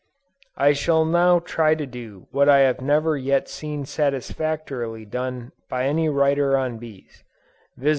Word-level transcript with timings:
I 0.57 0.73
shall 0.73 1.05
now 1.05 1.37
try 1.37 1.75
to 1.75 1.85
do 1.85 2.25
what 2.31 2.49
I 2.49 2.61
have 2.61 2.81
never 2.81 3.15
yet 3.15 3.47
seen 3.47 3.85
satisfactorily 3.85 5.05
done 5.05 5.51
by 5.69 5.85
any 5.85 6.09
writer 6.09 6.57
on 6.57 6.79
bees; 6.79 7.23
viz. 7.77 7.89